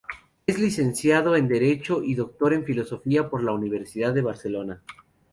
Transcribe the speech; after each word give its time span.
Es 0.47 0.57
Licenciado 0.57 1.35
en 1.35 1.47
Derecho 1.47 2.01
y 2.01 2.15
Doctor 2.15 2.55
en 2.55 2.65
Filosofía 2.65 3.29
por 3.29 3.43
la 3.43 3.51
Universidad 3.51 4.15
de 4.15 4.23
Barcelona. 4.23 4.81